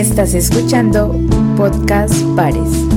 Estás 0.00 0.32
escuchando 0.32 1.14
Podcast 1.58 2.24
Pares. 2.34 2.88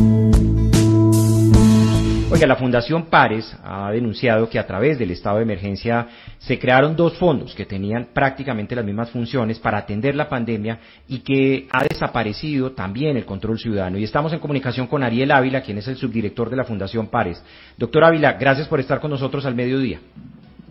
Oiga, 2.31 2.47
la 2.47 2.55
Fundación 2.55 3.07
Pares 3.07 3.53
ha 3.61 3.91
denunciado 3.91 4.49
que 4.49 4.57
a 4.57 4.65
través 4.65 4.97
del 4.97 5.11
estado 5.11 5.35
de 5.35 5.43
emergencia 5.43 6.07
se 6.37 6.57
crearon 6.57 6.95
dos 6.95 7.17
fondos 7.17 7.53
que 7.55 7.65
tenían 7.65 8.07
prácticamente 8.13 8.73
las 8.73 8.85
mismas 8.85 9.11
funciones 9.11 9.59
para 9.59 9.79
atender 9.79 10.15
la 10.15 10.29
pandemia 10.29 10.79
y 11.09 11.19
que 11.19 11.67
ha 11.73 11.83
desaparecido 11.83 12.71
también 12.71 13.17
el 13.17 13.25
control 13.25 13.59
ciudadano. 13.59 13.97
Y 13.97 14.05
estamos 14.05 14.31
en 14.31 14.39
comunicación 14.39 14.87
con 14.87 15.03
Ariel 15.03 15.31
Ávila, 15.31 15.61
quien 15.61 15.79
es 15.79 15.87
el 15.89 15.97
subdirector 15.97 16.49
de 16.49 16.55
la 16.55 16.63
Fundación 16.63 17.07
Pares. 17.07 17.43
Doctor 17.77 18.05
Ávila, 18.05 18.31
gracias 18.39 18.69
por 18.69 18.79
estar 18.79 19.01
con 19.01 19.11
nosotros 19.11 19.45
al 19.45 19.55
mediodía. 19.55 19.99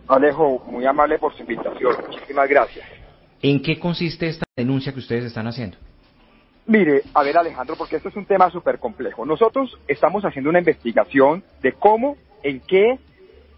Alejo, 0.08 0.64
muy 0.66 0.86
amable 0.86 1.18
por 1.18 1.34
su 1.34 1.42
invitación. 1.42 1.92
Muchísimas 2.08 2.48
gracias. 2.48 2.86
¿En 3.42 3.60
qué 3.60 3.78
consiste 3.78 4.28
esta 4.28 4.46
denuncia 4.56 4.94
que 4.94 5.00
ustedes 5.00 5.24
están 5.24 5.46
haciendo? 5.46 5.76
Mire, 6.66 7.02
a 7.12 7.22
ver 7.22 7.36
Alejandro, 7.36 7.74
porque 7.76 7.96
esto 7.96 8.08
es 8.08 8.16
un 8.16 8.24
tema 8.24 8.48
súper 8.50 8.78
complejo. 8.78 9.26
Nosotros 9.26 9.78
estamos 9.88 10.24
haciendo 10.24 10.50
una 10.50 10.60
investigación 10.60 11.42
de 11.60 11.72
cómo, 11.72 12.16
en 12.42 12.60
qué, 12.60 12.98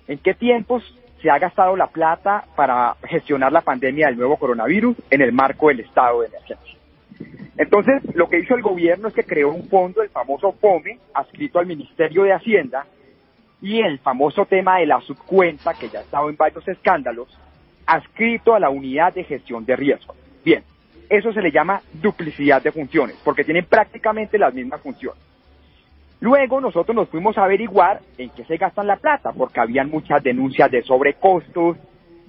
en 0.09 0.19
qué 0.19 0.35
tiempos 0.35 0.83
se 1.21 1.31
ha 1.31 1.39
gastado 1.39 1.77
la 1.77 1.89
plata 1.89 2.45
para 2.57 2.97
gestionar 3.05 3.53
la 3.53 3.61
pandemia 3.61 4.07
del 4.07 4.17
nuevo 4.17 4.37
coronavirus 4.37 4.97
en 5.11 5.21
el 5.21 5.33
marco 5.33 5.69
del 5.69 5.81
estado 5.81 6.21
de 6.21 6.29
emergencia. 6.29 6.75
Entonces, 7.57 8.03
lo 8.15 8.29
que 8.29 8.41
hizo 8.41 8.55
el 8.55 8.63
gobierno 8.63 9.09
es 9.09 9.15
que 9.15 9.25
creó 9.25 9.51
un 9.51 9.69
fondo, 9.69 10.03
el 10.03 10.09
famoso 10.09 10.53
FOME, 10.53 10.99
adscrito 11.13 11.59
al 11.59 11.67
Ministerio 11.67 12.25
de 12.25 12.33
Hacienda, 12.33 12.87
y 13.63 13.81
el 13.81 13.99
famoso 14.01 14.45
tema 14.45 14.79
de 14.79 14.87
la 14.87 15.01
subcuenta, 15.01 15.75
que 15.75 15.89
ya 15.89 16.01
ha 16.01 16.03
estado 16.03 16.29
en 16.29 16.37
varios 16.37 16.67
escándalos, 16.67 17.29
adscrito 17.87 18.55
a 18.55 18.61
la 18.61 18.71
unidad 18.71 19.15
de 19.15 19.25
gestión 19.25 19.65
de 19.65 19.77
riesgo. 19.77 20.15
Bien, 20.45 20.65
eso 21.09 21.33
se 21.33 21.43
le 21.43 21.51
llama 21.51 21.81
duplicidad 21.93 22.63
de 22.63 22.73
funciones, 22.73 23.17
porque 23.25 23.45
tienen 23.45 23.67
prácticamente 23.67 24.39
las 24.39 24.55
mismas 24.55 24.81
funciones. 24.81 25.23
Luego 26.21 26.61
nosotros 26.61 26.95
nos 26.95 27.09
fuimos 27.09 27.37
a 27.37 27.45
averiguar 27.45 28.01
en 28.17 28.31
qué 28.31 28.45
se 28.45 28.57
gastan 28.57 28.87
la 28.87 28.97
plata, 28.97 29.33
porque 29.33 29.61
habían 29.61 29.91
muchas 29.91 30.23
denuncias 30.23 30.71
de 30.71 30.83
sobrecostos, 30.83 31.77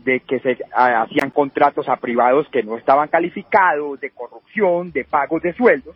de 0.03 0.19
que 0.19 0.39
se 0.39 0.57
hacían 0.75 1.31
contratos 1.31 1.89
a 1.89 1.95
privados 1.95 2.47
que 2.49 2.61
no 2.61 2.77
estaban 2.77 3.07
calificados, 3.07 3.99
de 3.99 4.11
corrupción, 4.11 4.91
de 4.91 5.03
pagos 5.03 5.41
de 5.41 5.53
sueldos, 5.53 5.95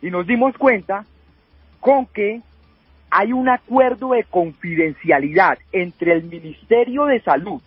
y 0.00 0.10
nos 0.10 0.26
dimos 0.26 0.56
cuenta 0.56 1.04
con 1.80 2.06
que 2.06 2.40
hay 3.10 3.32
un 3.32 3.48
acuerdo 3.48 4.12
de 4.12 4.24
confidencialidad 4.24 5.58
entre 5.72 6.14
el 6.14 6.22
Ministerio 6.24 7.04
de 7.04 7.20
Salud 7.20 7.60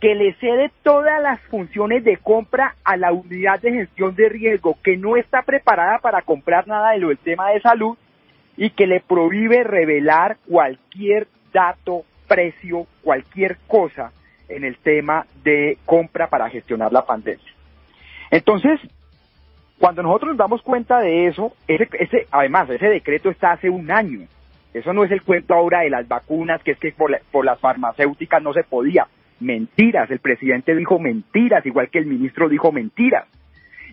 que 0.00 0.14
le 0.14 0.32
cede 0.34 0.70
todas 0.82 1.22
las 1.22 1.40
funciones 1.42 2.02
de 2.04 2.16
compra 2.16 2.74
a 2.84 2.96
la 2.96 3.12
unidad 3.12 3.60
de 3.60 3.72
gestión 3.72 4.14
de 4.16 4.30
riesgo 4.30 4.78
que 4.82 4.96
no 4.96 5.16
está 5.16 5.42
preparada 5.42 5.98
para 5.98 6.22
comprar 6.22 6.66
nada 6.66 6.92
de 6.92 6.98
lo 6.98 7.08
del 7.08 7.18
tema 7.18 7.50
de 7.50 7.60
salud 7.60 7.98
y 8.56 8.70
que 8.70 8.86
le 8.86 9.00
prohíbe 9.00 9.62
revelar 9.62 10.38
cualquier 10.48 11.28
dato, 11.52 12.04
precio, 12.26 12.86
cualquier 13.02 13.58
cosa 13.66 14.12
en 14.48 14.64
el 14.64 14.78
tema 14.78 15.26
de 15.44 15.78
compra 15.84 16.28
para 16.28 16.48
gestionar 16.48 16.92
la 16.92 17.04
pandemia. 17.04 17.52
Entonces, 18.30 18.80
cuando 19.78 20.02
nosotros 20.02 20.30
nos 20.30 20.38
damos 20.38 20.62
cuenta 20.62 21.00
de 21.00 21.26
eso, 21.26 21.52
ese, 21.68 21.88
ese, 21.98 22.26
además, 22.30 22.70
ese 22.70 22.86
decreto 22.86 23.28
está 23.28 23.52
hace 23.52 23.68
un 23.68 23.90
año. 23.90 24.20
Eso 24.72 24.92
no 24.92 25.04
es 25.04 25.10
el 25.10 25.22
cuento 25.22 25.54
ahora 25.54 25.80
de 25.80 25.90
las 25.90 26.06
vacunas, 26.08 26.62
que 26.62 26.72
es 26.72 26.78
que 26.78 26.92
por, 26.92 27.18
por 27.30 27.44
las 27.44 27.58
farmacéuticas 27.60 28.42
no 28.42 28.52
se 28.52 28.62
podía 28.62 29.06
mentiras. 29.40 30.10
El 30.10 30.20
presidente 30.20 30.74
dijo 30.74 30.98
mentiras, 30.98 31.64
igual 31.66 31.88
que 31.90 31.98
el 31.98 32.06
ministro 32.06 32.48
dijo 32.48 32.72
mentiras. 32.72 33.26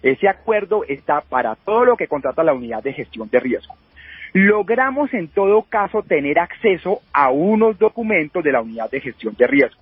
Ese 0.02 0.28
acuerdo 0.28 0.84
está 0.88 1.22
para 1.22 1.56
todo 1.56 1.86
lo 1.86 1.98
que 1.98 2.08
contrata 2.08 2.44
la 2.44 2.54
unidad 2.54 2.84
de 2.84 2.94
gestión 2.94 3.30
de 3.30 3.40
riesgo. 3.40 3.76
Logramos 4.34 5.14
en 5.14 5.30
todo 5.30 5.64
caso 5.64 6.04
tener 6.04 6.38
acceso 6.38 7.02
a 7.14 7.32
unos 7.32 7.80
documentos 7.80 8.44
de 8.44 8.52
la 8.52 8.62
unidad 8.62 8.92
de 8.92 9.02
gestión 9.02 9.36
de 9.36 9.48
riesgo. 9.48 9.82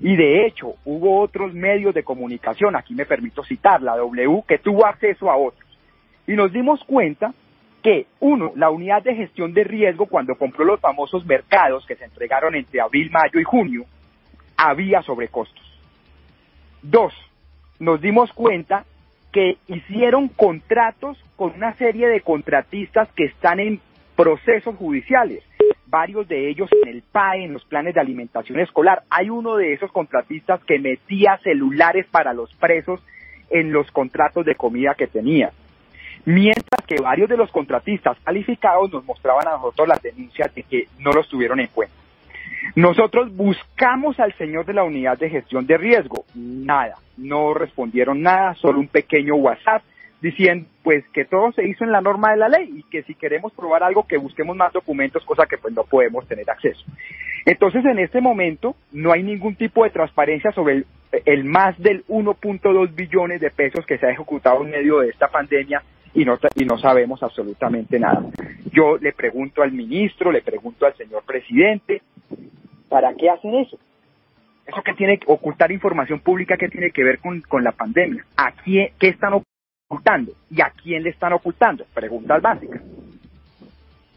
Y 0.00 0.16
de 0.16 0.44
hecho, 0.46 0.74
hubo 0.84 1.20
otros 1.20 1.54
medios 1.54 1.94
de 1.94 2.02
comunicación, 2.02 2.76
aquí 2.76 2.94
me 2.94 3.06
permito 3.06 3.42
citar, 3.44 3.80
la 3.80 3.96
W, 3.96 4.42
que 4.46 4.58
tuvo 4.58 4.84
acceso 4.84 5.30
a 5.30 5.36
otros. 5.36 5.66
Y 6.26 6.32
nos 6.32 6.52
dimos 6.52 6.84
cuenta 6.84 7.32
que, 7.82 8.06
uno, 8.20 8.52
la 8.56 8.68
unidad 8.68 9.02
de 9.02 9.14
gestión 9.14 9.54
de 9.54 9.64
riesgo, 9.64 10.06
cuando 10.06 10.34
compró 10.34 10.64
los 10.64 10.80
famosos 10.80 11.24
mercados 11.24 11.86
que 11.86 11.96
se 11.96 12.04
entregaron 12.04 12.54
entre 12.54 12.80
abril, 12.80 13.10
mayo 13.10 13.40
y 13.40 13.44
junio, 13.44 13.84
había 14.56 15.02
sobrecostos. 15.02 15.64
Dos, 16.82 17.12
nos 17.78 18.00
dimos 18.00 18.32
cuenta 18.32 18.84
que 19.32 19.58
hicieron 19.66 20.28
contratos 20.28 21.22
con 21.36 21.52
una 21.52 21.74
serie 21.74 22.08
de 22.08 22.20
contratistas 22.20 23.08
que 23.12 23.24
están 23.24 23.60
en 23.60 23.80
procesos 24.16 24.76
judiciales, 24.76 25.42
varios 25.86 26.26
de 26.26 26.48
ellos 26.48 26.70
en 26.82 26.88
el 26.88 27.02
PAE, 27.02 27.44
en 27.44 27.52
los 27.52 27.64
planes 27.64 27.94
de 27.94 28.00
alimentación 28.00 28.58
escolar. 28.60 29.02
Hay 29.10 29.28
uno 29.28 29.56
de 29.56 29.74
esos 29.74 29.92
contratistas 29.92 30.64
que 30.64 30.78
metía 30.78 31.38
celulares 31.42 32.06
para 32.10 32.32
los 32.32 32.52
presos 32.54 33.00
en 33.50 33.72
los 33.72 33.90
contratos 33.90 34.44
de 34.46 34.54
comida 34.54 34.94
que 34.94 35.06
tenía. 35.06 35.52
Mientras 36.24 36.84
que 36.86 37.00
varios 37.00 37.28
de 37.28 37.36
los 37.36 37.50
contratistas 37.50 38.16
calificados 38.24 38.92
nos 38.92 39.04
mostraban 39.04 39.46
a 39.46 39.52
nosotros 39.52 39.86
las 39.86 40.02
denuncias 40.02 40.52
de 40.54 40.62
que 40.62 40.88
no 40.98 41.12
los 41.12 41.28
tuvieron 41.28 41.60
en 41.60 41.68
cuenta. 41.68 42.05
Nosotros 42.74 43.34
buscamos 43.34 44.18
al 44.20 44.34
señor 44.34 44.66
de 44.66 44.74
la 44.74 44.84
unidad 44.84 45.18
de 45.18 45.30
gestión 45.30 45.66
de 45.66 45.78
riesgo. 45.78 46.24
Nada, 46.34 46.96
no 47.16 47.54
respondieron 47.54 48.22
nada, 48.22 48.54
solo 48.54 48.80
un 48.80 48.88
pequeño 48.88 49.36
WhatsApp 49.36 49.82
diciendo 50.20 50.68
pues 50.82 51.04
que 51.12 51.24
todo 51.24 51.52
se 51.52 51.66
hizo 51.66 51.84
en 51.84 51.92
la 51.92 52.00
norma 52.00 52.30
de 52.30 52.38
la 52.38 52.48
ley 52.48 52.70
y 52.78 52.82
que 52.84 53.02
si 53.02 53.14
queremos 53.14 53.52
probar 53.52 53.82
algo 53.82 54.06
que 54.06 54.16
busquemos 54.16 54.56
más 54.56 54.72
documentos, 54.72 55.24
cosa 55.24 55.46
que 55.46 55.58
pues 55.58 55.74
no 55.74 55.84
podemos 55.84 56.26
tener 56.26 56.48
acceso. 56.50 56.84
Entonces 57.44 57.84
en 57.84 57.98
este 57.98 58.20
momento 58.20 58.76
no 58.92 59.12
hay 59.12 59.22
ningún 59.22 59.56
tipo 59.56 59.84
de 59.84 59.90
transparencia 59.90 60.52
sobre 60.52 60.84
el, 61.24 61.44
más 61.44 61.78
del 61.78 62.04
1.2 62.06 62.94
billones 62.94 63.40
de 63.40 63.50
pesos 63.50 63.84
que 63.86 63.98
se 63.98 64.06
ha 64.06 64.10
ejecutado 64.10 64.64
en 64.64 64.70
medio 64.70 65.00
de 65.00 65.08
esta 65.08 65.28
pandemia 65.28 65.82
y 66.14 66.24
no, 66.24 66.38
y 66.54 66.64
no 66.64 66.78
sabemos 66.78 67.22
absolutamente 67.22 67.98
nada. 67.98 68.24
Yo 68.72 68.96
le 68.98 69.12
pregunto 69.12 69.62
al 69.62 69.72
ministro, 69.72 70.32
le 70.32 70.42
pregunto 70.42 70.86
al 70.86 70.96
señor 70.96 71.24
presidente, 71.24 72.02
¿Para 72.88 73.14
qué 73.14 73.30
hacen 73.30 73.54
eso? 73.54 73.78
Eso 74.66 74.82
que 74.82 74.94
tiene 74.94 75.18
que 75.18 75.26
ocultar 75.28 75.70
información 75.70 76.20
pública 76.20 76.56
que 76.56 76.68
tiene 76.68 76.90
que 76.90 77.04
ver 77.04 77.18
con, 77.20 77.42
la 77.62 77.72
pandemia. 77.72 78.24
¿A 78.36 78.52
quién, 78.52 78.90
qué 78.98 79.08
están 79.08 79.34
ocultando? 79.88 80.32
¿Y 80.50 80.60
a 80.60 80.70
quién 80.70 81.02
le 81.04 81.10
están 81.10 81.32
ocultando? 81.32 81.86
Preguntas 81.94 82.42
básicas. 82.42 82.82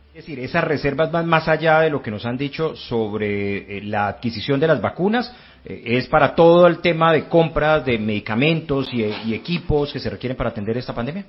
Es 0.10 0.26
decir, 0.26 0.40
esas 0.40 0.64
reservas 0.64 1.12
van 1.12 1.30
más 1.30 1.48
allá 1.48 1.82
de 1.82 1.92
lo 1.92 2.02
que 2.02 2.10
nos 2.12 2.26
han 2.26 2.36
dicho 2.36 2.76
sobre 2.76 3.78
eh, 3.78 3.82
la 3.84 4.08
adquisición 4.08 4.60
de 4.60 4.68
las 4.68 4.82
vacunas. 4.82 5.34
Eh, 5.64 5.84
es 5.86 6.08
para 6.08 6.34
todo 6.34 6.66
el 6.68 6.82
tema 6.82 7.14
de 7.14 7.30
compras 7.30 7.86
de 7.86 8.00
medicamentos 8.00 8.92
y, 8.92 9.04
y 9.04 9.36
equipos 9.36 9.94
que 9.94 10.00
se 10.00 10.10
requieren 10.10 10.36
para 10.36 10.50
atender 10.50 10.78
esta 10.78 10.96
pandemia. 10.96 11.26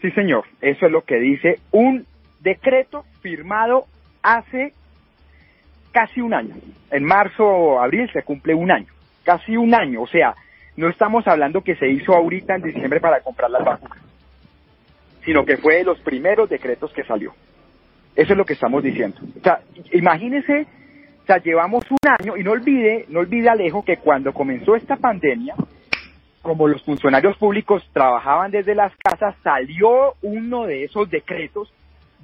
Sí, 0.00 0.10
señor. 0.12 0.44
Eso 0.62 0.86
es 0.86 0.92
lo 0.92 1.02
que 1.02 1.16
dice 1.16 1.60
un 1.72 2.06
decreto 2.40 3.04
firmado 3.20 3.84
hace 4.22 4.72
casi 5.96 6.20
un 6.20 6.34
año. 6.34 6.54
En 6.90 7.04
marzo 7.04 7.42
o 7.42 7.80
abril 7.80 8.10
se 8.12 8.22
cumple 8.22 8.52
un 8.52 8.70
año. 8.70 8.92
Casi 9.24 9.56
un 9.56 9.74
año. 9.74 10.02
O 10.02 10.06
sea, 10.06 10.34
no 10.76 10.90
estamos 10.90 11.26
hablando 11.26 11.62
que 11.62 11.74
se 11.76 11.88
hizo 11.88 12.14
ahorita 12.14 12.54
en 12.54 12.64
diciembre 12.64 13.00
para 13.00 13.22
comprar 13.22 13.50
las 13.50 13.64
vacunas, 13.64 13.96
sino 15.24 15.46
que 15.46 15.56
fue 15.56 15.76
de 15.76 15.84
los 15.84 15.98
primeros 16.00 16.50
decretos 16.50 16.92
que 16.92 17.02
salió. 17.04 17.32
Eso 18.14 18.32
es 18.32 18.36
lo 18.36 18.44
que 18.44 18.52
estamos 18.52 18.82
diciendo. 18.82 19.16
O 19.40 19.42
sea, 19.42 19.60
imagínese, 19.90 20.66
o 21.22 21.26
sea, 21.26 21.38
llevamos 21.38 21.90
un 21.90 21.98
año 22.20 22.36
y 22.36 22.44
no 22.44 22.50
olvide, 22.50 23.06
no 23.08 23.20
olvide 23.20 23.48
Alejo 23.48 23.82
que 23.82 23.96
cuando 23.96 24.34
comenzó 24.34 24.76
esta 24.76 24.96
pandemia, 24.96 25.54
como 26.42 26.68
los 26.68 26.82
funcionarios 26.82 27.38
públicos 27.38 27.82
trabajaban 27.94 28.50
desde 28.50 28.74
las 28.74 28.92
casas, 28.96 29.34
salió 29.42 30.12
uno 30.20 30.66
de 30.66 30.84
esos 30.84 31.08
decretos 31.08 31.72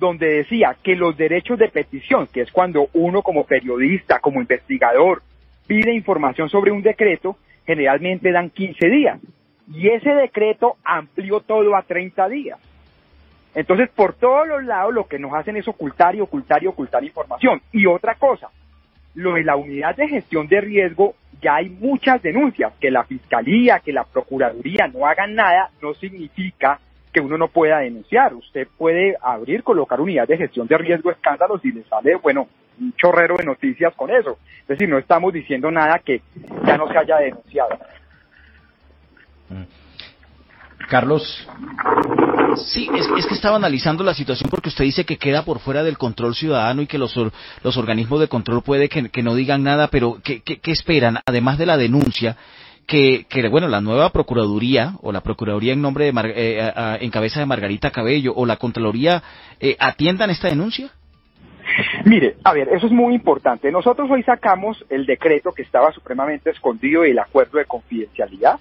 donde 0.03 0.27
decía 0.27 0.77
que 0.83 0.97
los 0.97 1.17
derechos 1.17 1.57
de 1.61 1.69
petición, 1.69 2.27
que 2.27 2.41
es 2.41 2.51
cuando 2.51 2.89
uno 2.93 3.23
como 3.23 3.45
periodista, 3.45 4.19
como 4.19 4.41
investigador, 4.41 5.23
pide 5.69 5.95
información 5.95 6.49
sobre 6.49 6.73
un 6.73 6.83
decreto, 6.83 7.37
generalmente 7.65 8.33
dan 8.33 8.51
15 8.51 8.89
días. 8.89 9.21
Y 9.73 9.89
ese 9.91 10.11
decreto 10.11 10.77
amplió 10.83 11.39
todo 11.39 11.77
a 11.77 11.83
30 11.83 12.29
días. 12.31 12.59
Entonces, 13.55 13.91
por 13.91 14.15
todos 14.15 14.49
los 14.49 14.65
lados, 14.65 14.93
lo 14.93 15.07
que 15.07 15.21
nos 15.21 15.33
hacen 15.35 15.57
es 15.57 15.69
ocultar 15.69 16.17
y 16.17 16.21
ocultar 16.21 16.65
y 16.65 16.67
ocultar 16.67 17.05
información. 17.05 17.63
Y 17.71 17.87
otra 17.87 18.17
cosa, 18.17 18.49
lo 19.15 19.35
de 19.35 19.45
la 19.45 19.55
unidad 19.55 19.95
de 19.95 20.09
gestión 20.09 20.49
de 20.49 20.63
riesgo, 20.63 21.15
ya 21.41 21.57
hay 21.57 21.69
muchas 21.69 22.21
denuncias. 22.23 22.73
Que 22.81 22.91
la 22.91 23.05
Fiscalía, 23.05 23.79
que 23.79 23.93
la 23.93 24.03
Procuraduría 24.03 24.89
no 24.89 25.07
hagan 25.07 25.37
nada, 25.37 25.71
no 25.81 25.95
significa 25.95 26.81
que 27.13 27.21
uno 27.21 27.37
no 27.37 27.49
pueda 27.49 27.79
denunciar. 27.81 28.35
Usted 28.35 28.67
puede 28.79 29.17
abrir, 29.21 29.63
colocar 29.63 30.01
unidad 30.01 30.27
de 30.27 30.39
gestión 30.39 30.67
de 30.67 30.79
riesgo, 30.79 31.11
escándalos 31.11 31.65
y 31.65 31.73
le 31.73 31.85
sale, 31.85 32.17
bueno, 32.17 32.49
un 32.81 32.95
chorrero 32.95 33.37
de 33.37 33.45
noticias 33.45 33.95
con 33.95 34.11
eso. 34.11 34.39
Es 34.63 34.69
decir, 34.69 34.89
no 34.89 34.99
estamos 34.99 35.33
diciendo 35.33 35.71
nada 35.71 35.99
que 35.99 36.23
ya 36.65 36.77
no 36.77 36.89
se 36.89 36.99
haya 36.99 37.17
denunciado. 37.19 37.79
Mm. 39.51 39.65
Carlos, 40.89 41.47
Sí, 42.57 42.89
es, 42.95 43.27
que 43.27 43.35
estaba 43.35 43.57
analizando 43.57 44.05
la 44.05 44.15
situación 44.15 44.51
porque 44.51 44.69
usted 44.69 44.85
dice 44.85 45.05
que 45.05 45.17
queda 45.17 45.45
por 45.45 45.59
fuera 45.59 45.83
del 45.83 45.99
control 45.99 46.35
ciudadano 46.35 46.83
y 46.83 46.87
que 46.87 46.99
los, 46.99 47.15
los 47.17 47.77
organismos 47.77 48.21
de 48.21 48.29
control 48.29 48.63
puede 48.63 48.89
que, 48.89 49.23
no 49.23 49.35
digan 49.35 49.63
nada, 49.63 49.89
pero 49.89 50.19
¿qué, 50.23 50.43
qué, 50.43 50.71
esperan? 50.71 51.19
Además 51.25 51.59
de 51.59 51.67
la 51.67 51.77
denuncia, 51.77 52.37
que, 52.87 53.27
bueno, 53.51 53.69
la 53.69 53.81
nueva 53.81 54.11
Procuraduría 54.11 54.95
o 55.03 55.13
la 55.13 55.23
Procuraduría 55.23 55.73
en 55.73 55.83
nombre 55.83 56.11
de 56.11 56.33
eh, 56.35 56.73
en 57.01 57.11
cabeza 57.11 57.41
de 57.41 57.47
Margarita 57.47 57.91
Cabello 57.91 58.33
o 58.35 58.45
la 58.47 58.57
Contraloría 58.57 59.23
eh, 59.61 59.77
atiendan 59.79 60.31
esta 60.31 60.49
denuncia? 60.49 60.91
Mire, 62.05 62.37
a 62.45 62.53
ver, 62.53 62.69
eso 62.69 62.87
es 62.87 62.93
muy 62.93 63.15
importante. 63.15 63.71
Nosotros 63.71 64.11
hoy 64.11 64.23
sacamos 64.25 64.85
el 64.91 65.07
decreto 65.07 65.53
que 65.53 65.63
estaba 65.63 65.93
supremamente 65.93 66.51
escondido 66.51 67.07
y 67.07 67.11
el 67.11 67.19
acuerdo 67.19 67.59
de 67.59 67.65
confidencialidad, 67.65 68.59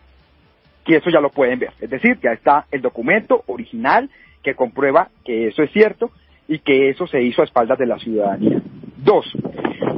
que 0.85 0.97
eso 0.97 1.09
ya 1.09 1.19
lo 1.19 1.29
pueden 1.29 1.59
ver. 1.59 1.73
Es 1.79 1.89
decir, 1.89 2.19
ya 2.21 2.31
está 2.31 2.65
el 2.71 2.81
documento 2.81 3.43
original 3.47 4.09
que 4.43 4.55
comprueba 4.55 5.09
que 5.25 5.47
eso 5.47 5.63
es 5.63 5.71
cierto 5.71 6.11
y 6.47 6.59
que 6.59 6.89
eso 6.89 7.07
se 7.07 7.21
hizo 7.21 7.41
a 7.41 7.45
espaldas 7.45 7.77
de 7.77 7.85
la 7.85 7.97
ciudadanía. 7.99 8.61
Dos, 8.97 9.25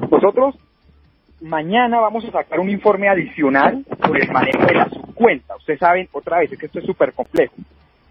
nosotros 0.10 0.56
mañana 1.42 2.00
vamos 2.00 2.26
a 2.26 2.32
sacar 2.32 2.60
un 2.60 2.70
informe 2.70 3.10
adicional 3.10 3.86
sobre 4.06 4.24
el 4.24 4.32
manejo 4.32 4.66
de 4.66 4.74
la 4.74 4.90
subcuenta. 4.90 5.56
Ustedes 5.56 5.80
saben, 5.80 6.08
otra 6.12 6.40
vez, 6.40 6.50
que 6.58 6.66
esto 6.66 6.80
es 6.80 6.86
súper 6.86 7.14
complejo. 7.14 7.54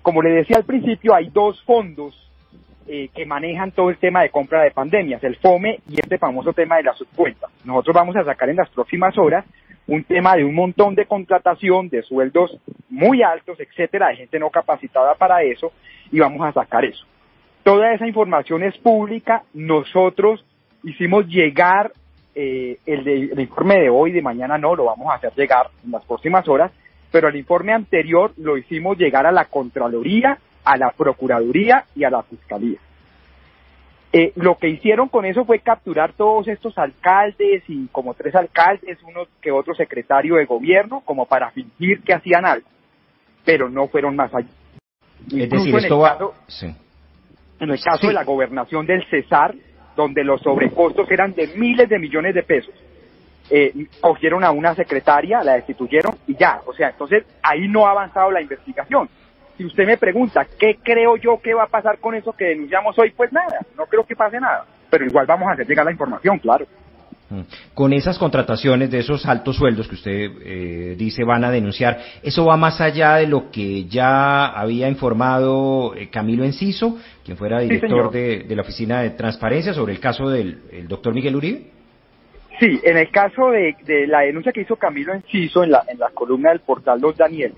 Como 0.02 0.22
le 0.22 0.30
decía 0.30 0.56
al 0.56 0.64
principio, 0.64 1.14
hay 1.14 1.28
dos 1.30 1.62
fondos 1.64 2.18
eh, 2.86 3.08
que 3.14 3.24
manejan 3.24 3.70
todo 3.70 3.90
el 3.90 3.98
tema 3.98 4.22
de 4.22 4.30
compra 4.30 4.62
de 4.62 4.72
pandemias, 4.72 5.22
el 5.22 5.36
FOME 5.36 5.80
y 5.88 6.00
este 6.00 6.18
famoso 6.18 6.52
tema 6.52 6.76
de 6.76 6.84
la 6.84 6.94
subcuenta. 6.94 7.46
Nosotros 7.64 7.94
vamos 7.94 8.16
a 8.16 8.24
sacar 8.24 8.48
en 8.48 8.56
las 8.56 8.70
próximas 8.70 9.16
horas 9.16 9.44
un 9.86 10.04
tema 10.04 10.36
de 10.36 10.44
un 10.44 10.54
montón 10.54 10.94
de 10.94 11.06
contratación, 11.06 11.88
de 11.88 12.02
sueldos 12.02 12.58
muy 12.88 13.22
altos, 13.22 13.58
etcétera, 13.60 14.08
de 14.08 14.16
gente 14.16 14.38
no 14.38 14.50
capacitada 14.50 15.14
para 15.14 15.42
eso, 15.42 15.72
y 16.10 16.18
vamos 16.20 16.40
a 16.46 16.52
sacar 16.52 16.84
eso. 16.84 17.04
Toda 17.62 17.92
esa 17.92 18.06
información 18.06 18.62
es 18.64 18.76
pública. 18.78 19.44
Nosotros 19.54 20.44
hicimos 20.82 21.26
llegar 21.26 21.92
eh, 22.34 22.79
el, 22.87 23.06
el 23.06 23.40
informe 23.40 23.81
de 23.81 23.90
hoy, 23.90 24.12
de 24.12 24.23
mañana 24.23 24.58
no, 24.58 24.75
lo 24.75 24.84
vamos 24.84 25.11
a 25.11 25.17
hacer 25.17 25.32
llegar 25.34 25.69
en 25.84 25.90
las 25.90 26.05
próximas 26.05 26.49
horas, 26.49 26.73
pero 27.11 27.29
el 27.29 27.37
informe 27.37 27.73
anterior 27.73 28.32
lo 28.37 28.56
hicimos 28.56 28.96
llegar 28.99 29.26
a 29.26 29.32
la 29.32 29.44
Contraloría 29.46 30.38
a 30.64 30.76
la 30.76 30.90
Procuraduría 30.90 31.84
y 31.94 32.05
a 32.05 32.11
la 32.11 32.23
Fiscalía. 32.23 32.79
Eh, 34.12 34.32
lo 34.37 34.56
que 34.56 34.69
hicieron 34.69 35.08
con 35.08 35.25
eso 35.25 35.44
fue 35.44 35.61
capturar 35.61 36.12
todos 36.12 36.46
estos 36.46 36.76
alcaldes 36.76 37.62
y 37.67 37.87
como 37.87 38.12
tres 38.14 38.35
alcaldes, 38.35 38.99
uno 39.05 39.23
que 39.40 39.50
otro 39.50 39.75
secretario 39.75 40.37
de 40.37 40.44
gobierno, 40.44 41.00
como 41.05 41.26
para 41.26 41.50
fingir 41.50 42.02
que 42.02 42.12
hacían 42.12 42.44
algo, 42.44 42.69
pero 43.44 43.70
no 43.70 43.88
fueron 43.88 44.14
más 44.14 44.35
allá. 44.35 44.50
Es 45.28 45.49
decir, 45.49 45.75
esto 45.76 45.99
va... 45.99 46.19
En 47.58 47.70
el 47.70 47.81
caso 47.81 48.08
de 48.08 48.12
la 48.12 48.25
gobernación 48.25 48.87
del 48.87 49.05
Cesar, 49.08 49.55
donde 49.96 50.24
los 50.24 50.40
sobrecostos 50.40 51.10
eran 51.10 51.34
de 51.34 51.48
miles 51.56 51.88
de 51.88 51.98
millones 51.98 52.34
de 52.34 52.42
pesos, 52.42 52.74
eh, 53.50 53.72
cogieron 54.00 54.44
a 54.44 54.50
una 54.50 54.74
secretaria, 54.74 55.42
la 55.42 55.54
destituyeron 55.54 56.16
y 56.26 56.36
ya, 56.36 56.60
o 56.66 56.72
sea, 56.72 56.90
entonces 56.90 57.24
ahí 57.42 57.68
no 57.68 57.86
ha 57.86 57.90
avanzado 57.90 58.30
la 58.30 58.40
investigación. 58.40 59.08
Si 59.56 59.64
usted 59.64 59.86
me 59.86 59.98
pregunta 59.98 60.46
qué 60.58 60.78
creo 60.82 61.16
yo 61.16 61.40
que 61.40 61.54
va 61.54 61.64
a 61.64 61.68
pasar 61.68 61.98
con 61.98 62.14
eso 62.14 62.32
que 62.32 62.46
denunciamos 62.46 62.98
hoy, 62.98 63.10
pues 63.10 63.32
nada, 63.32 63.58
no 63.76 63.86
creo 63.86 64.04
que 64.04 64.16
pase 64.16 64.40
nada, 64.40 64.64
pero 64.88 65.04
igual 65.04 65.26
vamos 65.26 65.48
a 65.48 65.52
hacer 65.52 65.66
llegar 65.66 65.84
la 65.84 65.92
información, 65.92 66.38
claro. 66.38 66.66
Con 67.75 67.93
esas 67.93 68.19
contrataciones 68.19 68.90
de 68.90 68.99
esos 68.99 69.26
altos 69.26 69.56
sueldos 69.56 69.88
que 69.88 69.94
usted 69.94 70.31
eh, 70.44 70.94
dice 70.96 71.25
van 71.25 71.44
a 71.44 71.50
denunciar, 71.50 71.99
¿eso 72.23 72.44
va 72.44 72.56
más 72.56 72.81
allá 72.81 73.17
de 73.17 73.26
lo 73.26 73.50
que 73.50 73.84
ya 73.84 74.46
había 74.46 74.88
informado 74.88 75.94
eh, 75.94 76.08
Camilo 76.11 76.44
Enciso, 76.44 76.99
quien 77.25 77.37
fuera 77.37 77.61
director 77.61 78.11
de, 78.11 78.46
la 78.49 78.62
Oficina 78.62 79.02
de 79.02 79.11
Transparencia, 79.11 79.73
sobre 79.75 79.93
el 79.93 80.00
caso 80.00 80.29
del 80.29 80.87
doctor 80.88 81.14
Miguel 81.14 81.37
Uribe? 81.37 81.62
Sí, 82.61 82.81
en 82.84 82.96
el 82.96 83.11
caso 83.11 83.50
de, 83.50 84.06
la 84.06 84.20
denuncia 84.20 84.52
que 84.52 84.61
hizo 84.61 84.76
Camilo 84.76 85.14
Enciso 85.14 85.64
en 85.64 85.73
la, 85.73 85.85
en 85.88 85.99
la 85.99 86.11
columna 86.11 86.50
del 86.50 86.61
portal 86.61 87.00
Los 87.00 87.17
Daniel, 87.17 87.55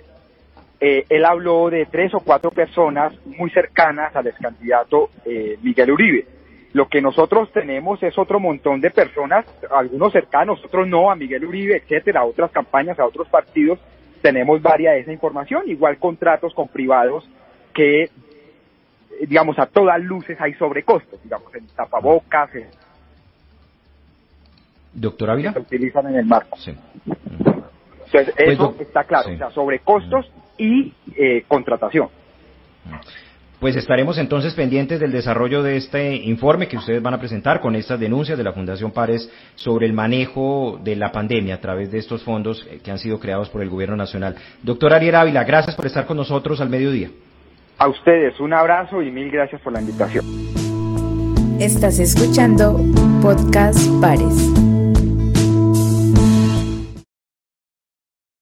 eh, 0.80 1.04
él 1.08 1.24
habló 1.24 1.70
de 1.70 1.86
tres 1.86 2.12
o 2.14 2.20
cuatro 2.20 2.50
personas 2.50 3.14
muy 3.24 3.50
cercanas 3.50 4.14
al 4.14 4.26
ex 4.26 4.38
candidato 4.38 5.10
eh, 5.24 5.56
Miguel 5.62 5.90
Uribe. 5.90 6.26
Lo 6.74 6.88
que 6.88 7.00
nosotros 7.00 7.52
tenemos 7.52 8.02
es 8.02 8.18
otro 8.18 8.40
montón 8.40 8.80
de 8.80 8.90
personas, 8.90 9.46
algunos 9.70 10.12
cercanos, 10.12 10.62
otros 10.64 10.88
no, 10.88 11.08
a 11.08 11.14
Miguel 11.14 11.44
Uribe, 11.44 11.76
etcétera, 11.76 12.20
a 12.20 12.24
otras 12.24 12.50
campañas, 12.50 12.98
a 12.98 13.06
otros 13.06 13.28
partidos. 13.28 13.78
Tenemos 14.20 14.60
varias 14.60 14.94
de 14.94 15.00
esa 15.02 15.12
información, 15.12 15.62
igual 15.66 15.98
contratos 15.98 16.52
con 16.52 16.66
privados 16.66 17.28
que, 17.72 18.10
digamos, 19.20 19.56
a 19.60 19.66
todas 19.66 20.02
luces 20.02 20.36
hay 20.40 20.54
sobrecostos, 20.54 21.22
digamos, 21.22 21.54
en 21.54 21.64
tapabocas, 21.68 22.50
Doctor 24.92 25.30
Ávila. 25.30 25.52
se 25.52 25.60
utilizan 25.60 26.08
en 26.08 26.16
el 26.16 26.26
marco. 26.26 26.56
Sí. 26.56 26.76
Entonces, 27.06 28.34
pues, 28.34 28.48
eso 28.48 28.76
está 28.80 29.04
claro, 29.04 29.32
o 29.32 29.36
sea, 29.36 29.50
sobrecostos 29.50 30.28
y 30.58 30.92
eh, 31.16 31.44
contratación. 31.46 32.08
Pues 33.64 33.76
estaremos 33.76 34.18
entonces 34.18 34.52
pendientes 34.52 35.00
del 35.00 35.10
desarrollo 35.10 35.62
de 35.62 35.78
este 35.78 36.16
informe 36.16 36.68
que 36.68 36.76
ustedes 36.76 37.00
van 37.00 37.14
a 37.14 37.18
presentar 37.18 37.62
con 37.62 37.74
estas 37.74 37.98
denuncias 37.98 38.36
de 38.36 38.44
la 38.44 38.52
Fundación 38.52 38.90
Pares 38.90 39.32
sobre 39.54 39.86
el 39.86 39.94
manejo 39.94 40.78
de 40.84 40.94
la 40.96 41.10
pandemia 41.10 41.54
a 41.54 41.60
través 41.62 41.90
de 41.90 41.96
estos 41.96 42.22
fondos 42.22 42.68
eh, 42.70 42.80
que 42.84 42.90
han 42.90 42.98
sido 42.98 43.18
creados 43.18 43.48
por 43.48 43.62
el 43.62 43.70
Gobierno 43.70 43.96
Nacional. 43.96 44.36
Doctor 44.62 44.92
Ariel 44.92 45.14
Ávila, 45.14 45.44
gracias 45.44 45.74
por 45.74 45.86
estar 45.86 46.04
con 46.04 46.18
nosotros 46.18 46.60
al 46.60 46.68
mediodía. 46.68 47.08
A 47.78 47.88
ustedes 47.88 48.38
un 48.38 48.52
abrazo 48.52 49.00
y 49.00 49.10
mil 49.10 49.30
gracias 49.30 49.62
por 49.62 49.72
la 49.72 49.80
invitación. 49.80 50.26
Estás 51.58 51.98
escuchando 51.98 52.78
Podcast 53.22 53.80
Pares. 53.98 54.73